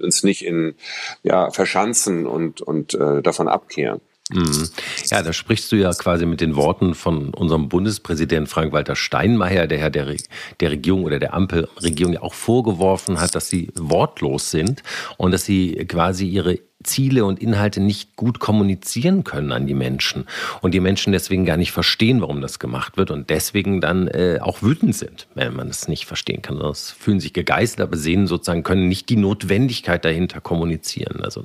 [0.00, 0.76] uns nicht in
[1.24, 4.00] ja, verschanzen und, und äh, davon abkehren.
[4.32, 4.68] Mhm.
[5.08, 9.78] Ja, da sprichst du ja quasi mit den Worten von unserem Bundespräsidenten Frank-Walter Steinmeier, der
[9.78, 10.16] ja der,
[10.60, 14.82] der Regierung oder der Ampelregierung ja auch vorgeworfen hat, dass sie wortlos sind
[15.16, 20.26] und dass sie quasi ihre Ziele und Inhalte nicht gut kommunizieren können an die Menschen
[20.60, 24.38] und die Menschen deswegen gar nicht verstehen, warum das gemacht wird und deswegen dann äh,
[24.40, 26.58] auch wütend sind, wenn man es nicht verstehen kann.
[26.58, 31.20] Das fühlen sich gegeißelt, aber sehen sozusagen, können nicht die Notwendigkeit dahinter kommunizieren.
[31.22, 31.44] Also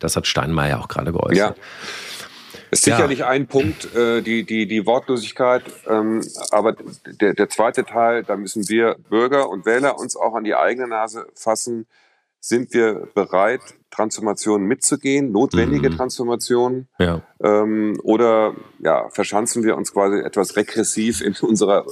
[0.00, 1.36] das hat Steinmeier auch gerade geäußert.
[1.36, 1.54] Ja.
[2.72, 3.28] Ist sicherlich ja.
[3.28, 5.62] ein Punkt, äh, die, die, die Wortlosigkeit.
[5.86, 6.74] Ähm, aber
[7.20, 10.88] der, der zweite Teil, da müssen wir Bürger und Wähler uns auch an die eigene
[10.88, 11.86] Nase fassen.
[12.40, 15.96] Sind wir bereit, Transformationen mitzugehen, notwendige mhm.
[15.96, 16.88] Transformationen?
[16.98, 17.20] Ja.
[17.40, 21.84] Ähm, oder ja, verschanzen wir uns quasi etwas regressiv in unserer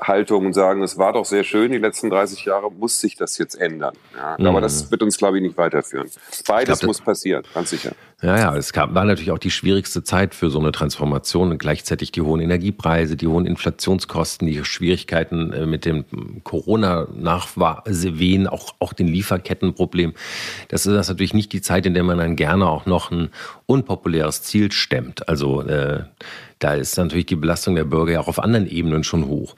[0.00, 3.38] Haltung und sagen, es war doch sehr schön, die letzten 30 Jahre, muss sich das
[3.38, 3.94] jetzt ändern.
[4.16, 4.46] Ja, mhm.
[4.46, 6.10] Aber das wird uns, glaube ich, nicht weiterführen.
[6.48, 7.92] Beides glaub, muss passieren, ganz sicher.
[8.22, 11.58] Ja, ja, es gab, war natürlich auch die schwierigste Zeit für so eine Transformation und
[11.58, 16.06] gleichzeitig die hohen Energiepreise, die hohen Inflationskosten, die Schwierigkeiten äh, mit dem
[16.42, 20.14] Corona-Nachwehen, auch, auch den Lieferkettenproblem.
[20.68, 23.28] Das ist das natürlich nicht die Zeit, in der man dann gerne auch noch ein
[23.66, 25.28] unpopuläres Ziel stemmt.
[25.28, 26.04] Also äh,
[26.58, 29.56] da ist natürlich die Belastung der Bürger ja auch auf anderen Ebenen schon hoch.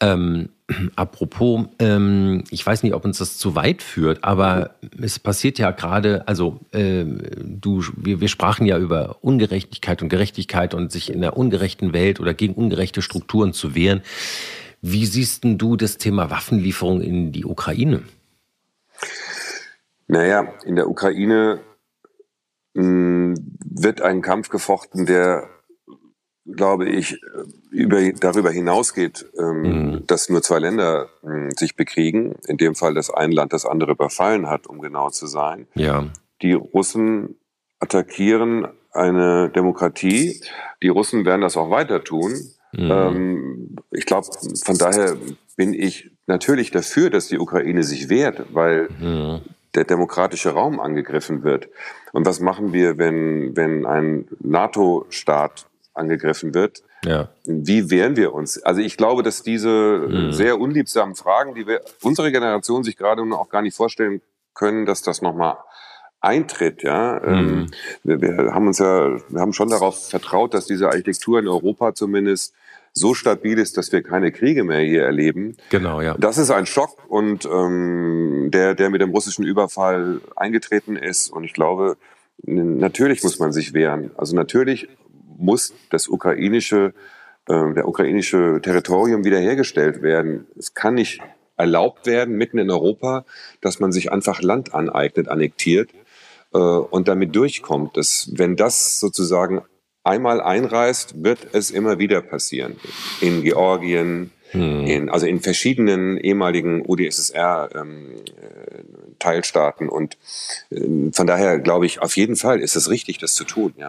[0.00, 0.48] Ähm,
[0.96, 5.70] apropos, ähm, ich weiß nicht, ob uns das zu weit führt, aber es passiert ja
[5.70, 11.20] gerade, also äh, du, wir, wir sprachen ja über Ungerechtigkeit und Gerechtigkeit und sich in
[11.20, 14.02] der ungerechten Welt oder gegen ungerechte Strukturen zu wehren.
[14.80, 18.02] Wie siehst denn du das Thema Waffenlieferung in die Ukraine?
[20.06, 21.60] Naja, in der Ukraine
[22.74, 25.48] mh, hm, wird ein Kampf gefochten, der,
[26.54, 27.20] glaube ich,
[27.70, 30.06] über, darüber hinausgeht, ähm, mhm.
[30.06, 32.36] dass nur zwei Länder mh, hm, sich bekriegen.
[32.46, 35.66] In dem Fall, dass ein Land das andere überfallen hat, um genau zu sein.
[35.74, 36.06] Ja.
[36.42, 37.36] Die Russen
[37.80, 40.40] attackieren eine Demokratie.
[40.82, 42.32] Die Russen werden das auch weiter tun.
[42.72, 42.90] Mhm.
[42.90, 44.26] Ähm, ich glaube,
[44.64, 45.16] von daher
[45.56, 49.40] bin ich natürlich dafür, dass die Ukraine sich wehrt, weil mhm
[49.74, 51.68] der demokratische Raum angegriffen wird.
[52.12, 55.66] Und was machen wir, wenn, wenn ein NATO-Staat
[55.98, 56.82] angegriffen wird?
[57.04, 57.28] Ja.
[57.44, 58.62] Wie wehren wir uns?
[58.62, 60.32] Also ich glaube, dass diese mhm.
[60.32, 64.20] sehr unliebsamen Fragen, die wir unsere Generation sich gerade noch auch gar nicht vorstellen
[64.54, 65.56] können, dass das nochmal
[66.20, 67.22] eintritt, ja.
[67.22, 67.66] Ähm, mhm.
[68.02, 71.94] Wir, wir, haben uns ja, wir haben schon darauf vertraut, dass diese Architektur in Europa
[71.94, 72.54] zumindest
[72.92, 75.56] so stabil ist, dass wir keine Kriege mehr hier erleben.
[75.70, 76.16] Genau, ja.
[76.18, 81.30] Das ist ein Schock und ähm, der, der mit dem russischen Überfall eingetreten ist.
[81.30, 81.96] Und ich glaube,
[82.42, 84.10] natürlich muss man sich wehren.
[84.16, 84.88] Also natürlich
[85.38, 86.92] muss das ukrainische,
[87.48, 90.46] äh, der ukrainische Territorium wiederhergestellt werden.
[90.58, 91.20] Es kann nicht
[91.56, 93.24] erlaubt werden, mitten in Europa,
[93.60, 95.90] dass man sich einfach Land aneignet, annektiert
[96.54, 97.96] äh, und damit durchkommt.
[97.96, 99.62] Dass, wenn das sozusagen
[100.04, 102.76] einmal einreist, wird es immer wieder passieren.
[103.20, 104.86] In Georgien, hm.
[104.86, 109.84] in, also in verschiedenen ehemaligen UdSSR-Teilstaaten.
[109.84, 110.16] Ähm, äh, und
[110.70, 113.74] äh, von daher glaube ich, auf jeden Fall ist es richtig, das zu tun.
[113.76, 113.88] Ja.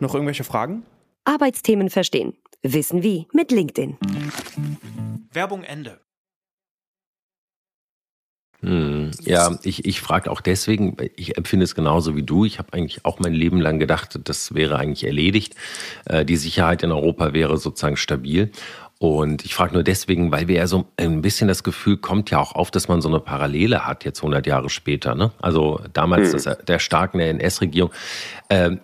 [0.00, 0.84] Noch irgendwelche Fragen?
[1.24, 2.34] Arbeitsthemen verstehen.
[2.62, 3.96] Wissen wie mit LinkedIn.
[5.32, 6.00] Werbung Ende.
[8.64, 12.46] Hm, ja, ich, ich frage auch deswegen, ich empfinde es genauso wie du.
[12.46, 15.54] Ich habe eigentlich auch mein Leben lang gedacht, das wäre eigentlich erledigt.
[16.06, 18.50] Äh, die Sicherheit in Europa wäre sozusagen stabil.
[19.00, 22.38] Und ich frage nur deswegen, weil wir ja so ein bisschen das Gefühl kommt ja
[22.38, 25.14] auch auf, dass man so eine Parallele hat, jetzt 100 Jahre später.
[25.14, 25.30] Ne?
[25.42, 26.32] Also damals mhm.
[26.32, 27.90] das, der starken NS-Regierung.
[28.48, 28.80] Ähm,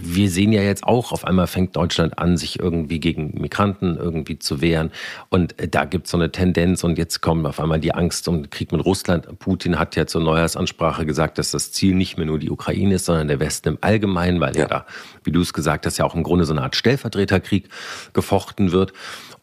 [0.00, 4.38] wir sehen ja jetzt auch, auf einmal fängt Deutschland an, sich irgendwie gegen Migranten irgendwie
[4.38, 4.90] zu wehren.
[5.28, 8.48] Und da gibt es so eine Tendenz und jetzt kommt auf einmal die Angst um
[8.48, 9.38] Krieg mit Russland.
[9.38, 13.04] Putin hat ja zur Neujahrsansprache gesagt, dass das Ziel nicht mehr nur die Ukraine ist,
[13.04, 14.86] sondern der Westen im Allgemeinen, weil ja, ja da,
[15.24, 17.68] wie du es gesagt hast, ja auch im Grunde so eine Art Stellvertreterkrieg
[18.14, 18.93] gefochten wird.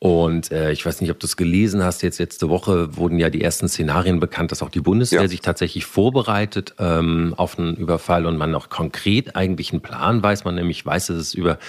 [0.03, 3.29] Und äh, ich weiß nicht, ob du es gelesen hast, jetzt letzte Woche wurden ja
[3.29, 5.27] die ersten Szenarien bekannt, dass auch die Bundeswehr ja.
[5.27, 10.43] sich tatsächlich vorbereitet ähm, auf einen Überfall und man auch konkret eigentlich einen Plan weiß.
[10.43, 11.59] Man nämlich weiß, dass es über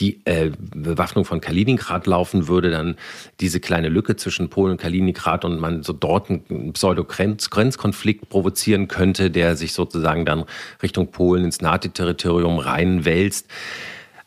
[0.00, 2.96] die äh, Bewaffnung von Kaliningrad laufen würde, dann
[3.40, 9.30] diese kleine Lücke zwischen Polen und Kaliningrad und man so dort einen Pseudo-Grenzkonflikt provozieren könnte,
[9.30, 10.44] der sich sozusagen dann
[10.82, 13.46] Richtung Polen ins NATO-Territorium reinwälzt.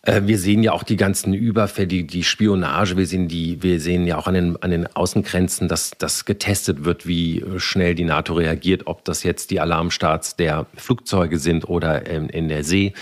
[0.08, 2.98] Äh, wir sehen ja auch die ganzen Überfälle, die, die Spionage.
[2.98, 6.86] Wir sehen, die, wir sehen ja auch an den, an den Außengrenzen, dass das getestet
[6.86, 12.08] wird, wie schnell die NATO reagiert, ob das jetzt die Alarmstarts der Flugzeuge sind oder
[12.08, 12.93] in, in der See.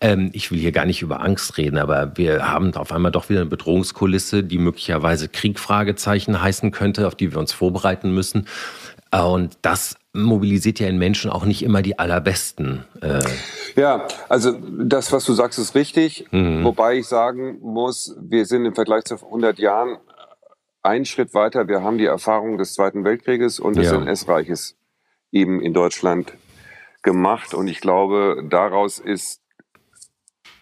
[0.00, 3.28] Ähm, ich will hier gar nicht über Angst reden, aber wir haben auf einmal doch
[3.28, 8.46] wieder eine Bedrohungskulisse, die möglicherweise Kriegfragezeichen heißen könnte, auf die wir uns vorbereiten müssen.
[9.10, 12.84] Äh, und das mobilisiert ja in Menschen auch nicht immer die allerbesten.
[13.00, 13.22] Äh
[13.76, 16.26] ja, also das, was du sagst, ist richtig.
[16.30, 16.64] Mhm.
[16.64, 19.98] Wobei ich sagen muss, wir sind im Vergleich zu 100 Jahren
[20.82, 21.68] einen Schritt weiter.
[21.68, 23.96] Wir haben die Erfahrung des Zweiten Weltkrieges und des ja.
[23.96, 24.76] NS-Reiches
[25.30, 26.32] eben in Deutschland
[27.02, 27.54] gemacht.
[27.54, 29.42] Und ich glaube, daraus ist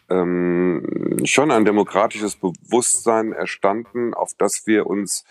[0.08, 5.24] ähm, schon ein demokratisches Bewusstsein erstanden, auf das wir uns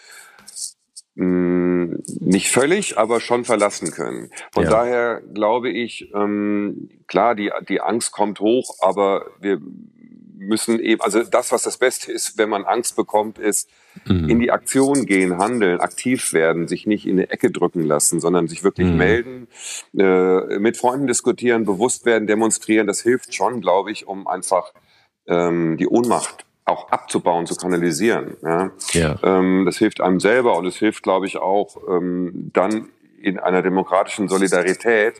[1.16, 4.30] hm, nicht völlig, aber schon verlassen können.
[4.52, 4.70] Von ja.
[4.70, 9.62] daher glaube ich, ähm, klar, die, die Angst kommt hoch, aber wir
[10.38, 13.70] müssen eben, also das, was das Beste ist, wenn man Angst bekommt, ist
[14.06, 14.30] mhm.
[14.30, 18.48] in die Aktion gehen, handeln, aktiv werden, sich nicht in eine Ecke drücken lassen, sondern
[18.48, 18.98] sich wirklich mhm.
[18.98, 19.48] melden,
[19.98, 22.88] äh, mit Freunden diskutieren, bewusst werden, demonstrieren.
[22.88, 24.74] Das hilft schon, glaube ich, um einfach
[25.28, 28.38] ähm, die Ohnmacht auch abzubauen, zu kanalisieren.
[28.42, 28.72] Ja?
[28.92, 29.16] ja.
[29.24, 32.90] Ähm, das hilft einem selber und es hilft, glaube ich, auch ähm, dann
[33.22, 35.16] in einer demokratischen Solidarität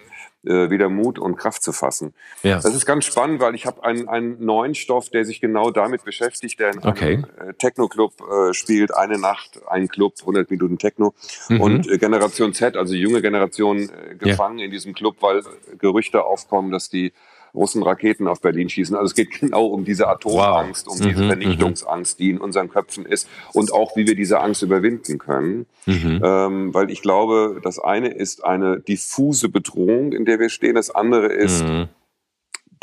[0.46, 2.14] äh, wieder Mut und Kraft zu fassen.
[2.44, 2.56] Ja.
[2.56, 6.04] Das ist ganz spannend, weil ich habe einen, einen neuen Stoff, der sich genau damit
[6.04, 7.24] beschäftigt, der in okay.
[7.40, 11.14] einem äh, Techno-Club äh, spielt, eine Nacht, ein Club, 100 Minuten Techno
[11.50, 11.62] mhm.
[11.62, 14.66] und äh, Generation Z, also junge Generation, äh, gefangen ja.
[14.66, 15.42] in diesem Club, weil
[15.80, 17.12] Gerüchte aufkommen, dass die
[17.56, 18.96] Russen Raketen auf Berlin schießen.
[18.96, 20.94] Also es geht genau um diese Atomangst, wow.
[20.94, 24.62] um diese mhm, Vernichtungsangst, die in unseren Köpfen ist und auch, wie wir diese Angst
[24.62, 25.66] überwinden können.
[25.86, 26.22] Mhm.
[26.24, 30.76] Ähm, weil ich glaube, das eine ist eine diffuse Bedrohung, in der wir stehen.
[30.76, 31.88] Das andere ist, mhm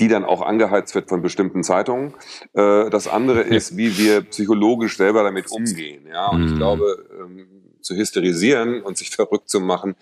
[0.01, 2.15] die dann auch angeheizt wird von bestimmten Zeitungen.
[2.55, 6.07] Äh, das andere ist, wie wir psychologisch selber damit umgehen.
[6.11, 6.57] Ja, und ich mhm.
[6.57, 7.47] glaube, ähm,
[7.83, 9.97] zu hysterisieren und sich verrückt zu machen,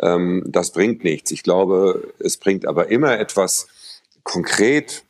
[0.00, 1.30] ähm, das bringt nichts.
[1.30, 3.68] Ich glaube, es bringt aber immer etwas,
[4.28, 5.04] konkret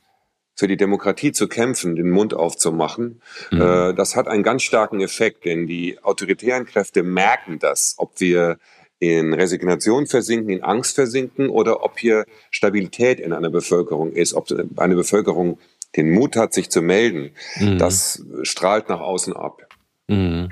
[0.55, 3.61] für die Demokratie zu kämpfen, den Mund aufzumachen, mhm.
[3.61, 8.57] äh, das hat einen ganz starken Effekt, denn die autoritären Kräfte merken das, ob wir
[8.99, 14.47] in Resignation versinken, in Angst versinken oder ob hier Stabilität in einer Bevölkerung ist, ob
[14.77, 15.59] eine Bevölkerung
[15.95, 17.31] den Mut hat, sich zu melden.
[17.57, 17.77] Mhm.
[17.77, 19.61] Das strahlt nach außen ab.
[20.07, 20.49] Mhm.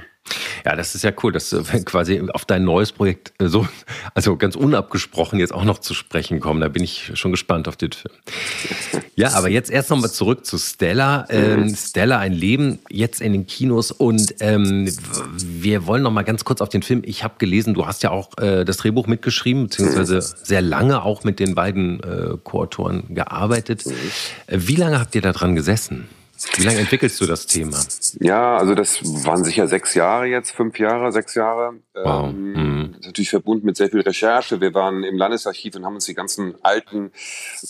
[0.66, 3.68] Ja, das ist ja cool, dass du quasi auf dein neues Projekt äh, so,
[4.14, 6.62] also ganz unabgesprochen jetzt auch noch zu sprechen kommen.
[6.62, 8.14] Da bin ich schon gespannt auf den Film.
[9.16, 11.26] Ja, aber jetzt erst nochmal zurück zu Stella.
[11.30, 14.90] Ähm, Stella, ein Leben jetzt in den Kinos und ähm,
[15.38, 17.02] wir wollen nochmal ganz kurz auf den Film.
[17.06, 21.24] Ich habe gelesen, du hast ja auch äh, das Drehbuch mitgeschrieben, beziehungsweise sehr lange auch
[21.24, 23.86] mit den beiden äh, Co-Autoren gearbeitet.
[23.86, 23.92] Äh,
[24.48, 26.08] wie lange habt ihr da dran gesessen?
[26.56, 27.80] Wie lange entwickelst du das Thema?
[28.20, 31.74] Ja, also das waren sicher sechs Jahre jetzt, fünf Jahre, sechs Jahre.
[31.94, 32.30] Wow.
[32.30, 32.96] Ähm, mhm.
[33.04, 34.62] Natürlich verbunden mit sehr viel Recherche.
[34.62, 37.12] Wir waren im Landesarchiv und haben uns die ganzen alten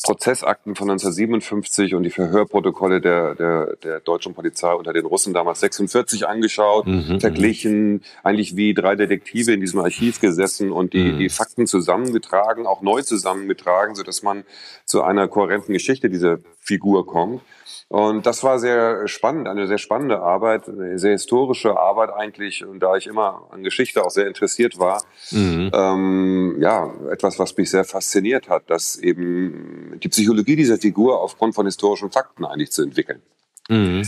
[0.03, 5.61] Prozessakten von 1957 und die Verhörprotokolle der, der, der deutschen Polizei unter den Russen damals
[5.61, 11.13] 46 angeschaut, mhm, mhm, verglichen, eigentlich wie drei Detektive in diesem Archiv gesessen und die,
[11.13, 11.19] mhm.
[11.19, 14.43] die Fakten zusammengetragen, auch neu zusammengetragen, sodass man
[14.85, 17.41] zu einer kohärenten Geschichte dieser Figur kommt.
[17.89, 22.65] Und das war sehr spannend, eine sehr spannende Arbeit, eine sehr historische Arbeit eigentlich.
[22.65, 25.71] Und da ich immer an Geschichte auch sehr interessiert war, mhm.
[25.73, 31.55] ähm, ja, etwas, was mich sehr fasziniert hat, dass eben die Psychologie dieser Figur aufgrund
[31.55, 33.21] von historischen Fakten eigentlich zu entwickeln.
[33.69, 34.03] Mhm.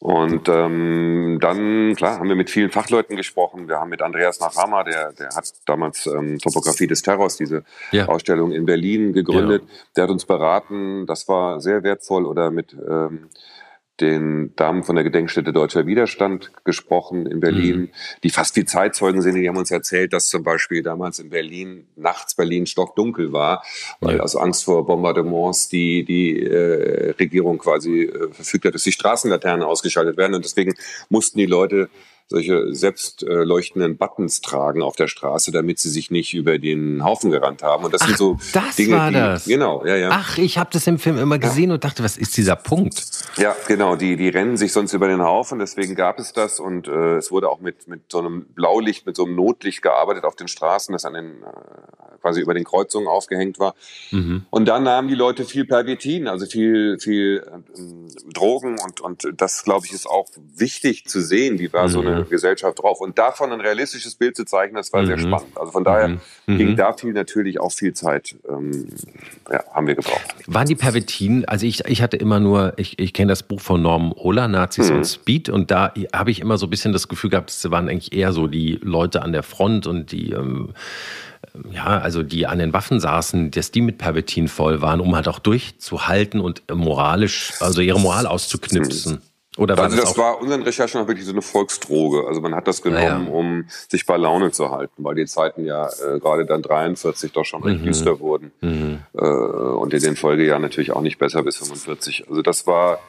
[0.00, 3.68] Und ähm, dann, klar, haben wir mit vielen Fachleuten gesprochen.
[3.68, 8.08] Wir haben mit Andreas Nachama, der, der hat damals ähm, Topografie des Terrors, diese ja.
[8.08, 9.62] Ausstellung in Berlin gegründet.
[9.66, 9.74] Ja.
[9.96, 12.24] Der hat uns beraten, das war sehr wertvoll.
[12.24, 13.28] Oder mit ähm,
[14.00, 17.90] den Damen von der Gedenkstätte Deutscher Widerstand gesprochen in Berlin, mhm.
[18.22, 19.34] die fast wie Zeitzeugen sind.
[19.34, 23.62] Die haben uns erzählt, dass zum Beispiel damals in Berlin nachts Berlin stockdunkel war,
[24.00, 24.22] weil ja.
[24.22, 29.62] aus Angst vor Bombardements die die äh, Regierung quasi äh, verfügt hat, dass die Straßenlaternen
[29.62, 30.74] ausgeschaltet werden und deswegen
[31.08, 31.88] mussten die Leute
[32.30, 37.04] solche selbst äh, leuchtenden Buttons tragen auf der Straße, damit sie sich nicht über den
[37.04, 37.84] Haufen gerannt haben.
[37.84, 39.44] Und das Ach, sind so das Dinge, war das.
[39.44, 40.08] Die, genau, ja, ja.
[40.12, 41.74] Ach, ich habe das im Film immer gesehen ja.
[41.74, 43.04] und dachte, was ist dieser Punkt?
[43.36, 43.96] Ja, genau.
[43.96, 45.58] Die die rennen sich sonst über den Haufen.
[45.58, 49.16] Deswegen gab es das und äh, es wurde auch mit mit so einem Blaulicht, mit
[49.16, 51.46] so einem Notlicht gearbeitet auf den Straßen, das an den äh,
[52.20, 53.74] quasi über den Kreuzungen aufgehängt war.
[54.12, 54.44] Mhm.
[54.50, 59.64] Und dann nahmen die Leute viel Pervitin, also viel viel äh, Drogen und und das
[59.64, 61.92] glaube ich ist auch wichtig zu sehen, wie war mhm.
[61.92, 63.00] so eine Gesellschaft drauf.
[63.00, 65.06] Und davon ein realistisches Bild zu zeichnen, das war mhm.
[65.06, 65.56] sehr spannend.
[65.56, 66.20] Also von daher mhm.
[66.46, 66.58] mhm.
[66.58, 68.88] ging da viel natürlich auch viel Zeit, ähm,
[69.50, 70.22] ja, haben wir gebraucht.
[70.46, 73.82] Waren die Pervertinen, also ich, ich hatte immer nur, ich, ich kenne das Buch von
[73.82, 74.98] Norman Ohler, Nazis mhm.
[74.98, 77.88] und Speed, und da habe ich immer so ein bisschen das Gefühl gehabt, es waren
[77.88, 80.74] eigentlich eher so die Leute an der Front und die ähm,
[81.70, 85.26] ja, also die an den Waffen saßen, dass die mit Pervertin voll waren, um halt
[85.26, 89.20] auch durchzuhalten und moralisch, also ihre Moral auszuknipsen.
[89.60, 92.26] Oder war also das, das war unseren Recherchen auch wirklich so eine Volksdroge.
[92.26, 93.30] Also man hat das genommen, ja.
[93.30, 97.44] um sich bei Laune zu halten, weil die Zeiten ja äh, gerade dann 43 doch
[97.44, 97.84] schon recht mhm.
[97.84, 98.52] düster wurden.
[98.62, 99.00] Mhm.
[99.12, 102.24] Äh, und in den Folgejahren natürlich auch nicht besser bis 45.
[102.30, 103.00] Also das war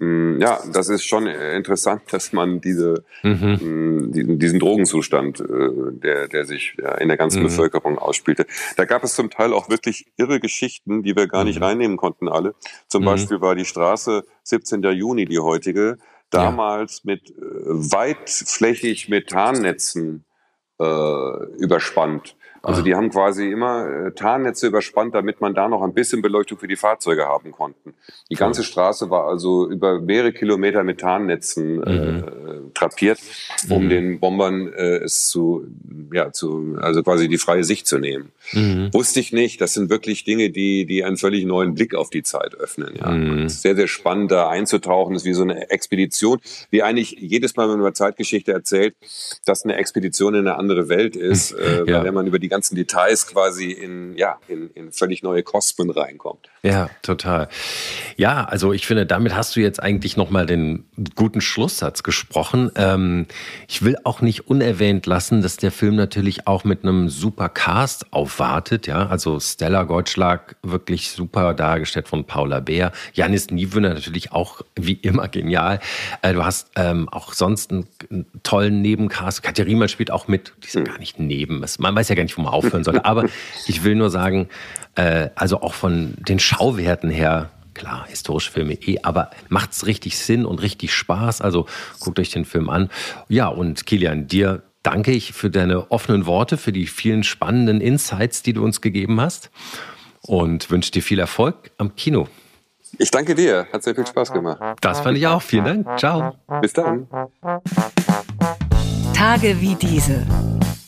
[0.00, 3.58] ja, das ist schon interessant, dass man diese, mhm.
[3.60, 5.44] Mm, diesen, diesen Drogenzustand, äh,
[5.92, 7.46] der, der sich in der ganzen mhm.
[7.46, 8.46] Bevölkerung ausspielte.
[8.76, 11.64] Da gab es zum Teil auch wirklich irre Geschichten, die wir gar nicht mhm.
[11.64, 12.54] reinnehmen konnten alle.
[12.86, 13.06] Zum mhm.
[13.06, 14.82] Beispiel war die Straße 17.
[14.82, 15.98] Juni, die heutige,
[16.30, 17.12] damals ja.
[17.12, 20.24] mit äh, weitflächig Methannetzen
[20.78, 22.36] äh, überspannt.
[22.62, 22.84] Also ah.
[22.84, 26.68] die haben quasi immer äh, Tarnnetze überspannt, damit man da noch ein bisschen Beleuchtung für
[26.68, 27.94] die Fahrzeuge haben konnten.
[28.30, 32.74] Die ganze Straße war also über mehrere Kilometer mit Tarnnetzen äh, mhm.
[32.74, 33.18] trapiert,
[33.68, 33.88] um mhm.
[33.88, 35.66] den Bombern äh, es zu,
[36.12, 38.32] ja, zu, also quasi die freie Sicht zu nehmen.
[38.52, 38.92] Mhm.
[38.92, 39.60] Wusste ich nicht.
[39.60, 42.94] Das sind wirklich Dinge, die, die einen völlig neuen Blick auf die Zeit öffnen.
[42.98, 43.10] Ja.
[43.10, 43.48] Mhm.
[43.48, 45.14] Sehr, sehr spannend, da einzutauchen.
[45.14, 46.38] Das ist wie so eine Expedition,
[46.70, 48.94] wie eigentlich jedes Mal, wenn man über Zeitgeschichte erzählt,
[49.44, 52.04] dass eine Expedition in eine andere Welt ist, äh, ja.
[52.04, 56.48] wenn man über die ganzen Details quasi in, ja, in, in völlig neue Kosmen reinkommt.
[56.62, 57.48] Ja, total.
[58.16, 62.72] Ja, also ich finde, damit hast du jetzt eigentlich nochmal den guten Schlusssatz gesprochen.
[62.74, 63.26] Ähm,
[63.68, 68.12] ich will auch nicht unerwähnt lassen, dass der Film natürlich auch mit einem super Cast
[68.12, 68.88] aufwartet.
[68.88, 72.92] Ja, also Stella Gottschlag wirklich super dargestellt von Paula Bär.
[73.12, 75.78] Janis Niewöhner natürlich auch wie immer genial.
[76.22, 79.42] Äh, du hast ähm, auch sonst einen, einen, tollen Nebencast.
[79.44, 80.52] Katja Riemann spielt auch mit.
[80.64, 81.64] Die sind gar nicht neben.
[81.78, 83.04] Man weiß ja gar nicht, wo man aufhören sollte.
[83.04, 83.24] Aber
[83.66, 84.48] ich will nur sagen,
[84.94, 90.44] äh, also auch von den Schauwerten her, klar, historische Filme eh, aber macht's richtig Sinn
[90.44, 91.40] und richtig Spaß.
[91.40, 91.66] Also
[92.00, 92.90] guckt euch den Film an.
[93.28, 98.42] Ja, und Kilian, dir danke ich für deine offenen Worte, für die vielen spannenden Insights,
[98.42, 99.50] die du uns gegeben hast
[100.22, 102.28] und wünsche dir viel Erfolg am Kino.
[102.96, 104.60] Ich danke dir, hat sehr viel Spaß gemacht.
[104.80, 105.42] Das fand ich auch.
[105.42, 105.98] Vielen Dank.
[105.98, 106.34] Ciao.
[106.62, 107.06] Bis dann.
[109.14, 110.26] Tage wie diese.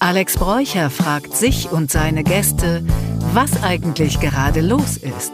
[0.03, 2.83] Alex Bräucher fragt sich und seine Gäste,
[3.35, 5.33] was eigentlich gerade los ist.